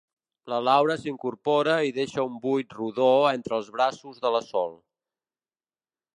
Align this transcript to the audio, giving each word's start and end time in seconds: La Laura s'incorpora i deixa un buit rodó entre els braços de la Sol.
La 0.51 0.57
Laura 0.67 0.95
s'incorpora 1.01 1.75
i 1.89 1.93
deixa 1.97 2.25
un 2.31 2.39
buit 2.47 2.73
rodó 2.79 3.11
entre 3.35 3.57
els 3.61 3.71
braços 3.77 4.25
de 4.27 4.33
la 4.39 4.43
Sol. 4.49 4.77